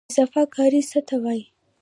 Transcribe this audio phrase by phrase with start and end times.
[0.11, 1.43] اضافه کاري څه ته وایي؟